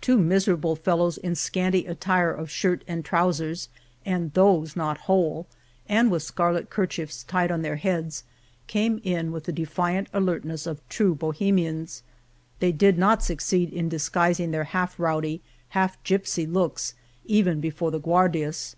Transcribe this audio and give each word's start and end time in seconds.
Two 0.00 0.18
miserable 0.18 0.74
fellows 0.74 1.16
in 1.16 1.36
scanty 1.36 1.86
attire 1.86 2.32
of 2.32 2.50
shirt 2.50 2.82
and 2.88 3.04
trousers, 3.04 3.68
and 4.04 4.32
those 4.32 4.74
not 4.74 4.98
whole, 5.06 5.46
and 5.88 6.10
with 6.10 6.24
scarlet 6.24 6.70
kerchiefs 6.70 7.22
tied 7.22 7.52
on 7.52 7.62
their 7.62 7.76
heads, 7.76 8.24
came 8.66 9.00
in 9.04 9.30
with 9.30 9.44
the 9.44 9.52
defiant 9.52 10.08
alertness 10.12 10.66
of 10.66 10.80
true 10.88 11.14
Bo 11.14 11.30
hemians. 11.30 12.02
They 12.58 12.72
did 12.72 12.98
not 12.98 13.22
succeed 13.22 13.72
in 13.72 13.88
disguising 13.88 14.50
their 14.50 14.64
half 14.64 14.98
rowdy, 14.98 15.40
half 15.68 16.02
gypsy 16.02 16.52
looks 16.52 16.94
even 17.24 17.60
before 17.60 17.92
the 17.92 18.00
Guardias. 18.00 18.74